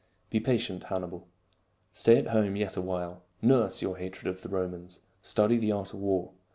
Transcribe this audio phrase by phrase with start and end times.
[0.31, 1.27] Be patient, Hannibal.
[1.91, 5.93] Stay at home yet a while; nurse your hatred of the Romans; study the art
[5.93, 6.31] of war.